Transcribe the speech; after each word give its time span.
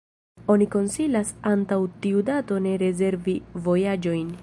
Oni 0.53 0.65
konsilas 0.75 1.33
antaŭ 1.51 1.79
tiu 2.07 2.25
dato 2.33 2.61
ne 2.67 2.75
rezervi 2.87 3.41
vojaĝojn. 3.69 4.39